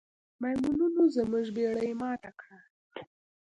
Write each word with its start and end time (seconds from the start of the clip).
میمونونو 0.41 1.01
زموږ 1.15 1.45
بیړۍ 1.55 1.91
ماته 2.01 2.31
کړه. 2.39 2.59